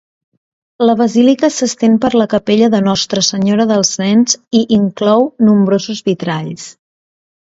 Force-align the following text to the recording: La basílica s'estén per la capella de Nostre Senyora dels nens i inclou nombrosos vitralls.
La 0.89 0.93
basílica 0.99 1.49
s'estén 1.57 1.97
per 2.05 2.09
la 2.21 2.25
capella 2.31 2.69
de 2.75 2.79
Nostre 2.87 3.21
Senyora 3.27 3.67
dels 3.73 3.93
nens 4.03 4.39
i 4.61 4.61
inclou 4.79 5.27
nombrosos 5.51 6.03
vitralls. 6.09 6.67